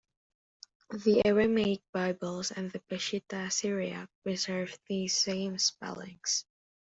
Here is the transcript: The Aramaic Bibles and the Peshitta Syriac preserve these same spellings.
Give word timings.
The 0.89 1.21
Aramaic 1.27 1.83
Bibles 1.93 2.49
and 2.49 2.71
the 2.71 2.79
Peshitta 2.79 3.51
Syriac 3.51 4.09
preserve 4.23 4.75
these 4.87 5.15
same 5.15 5.59
spellings. 5.59 6.43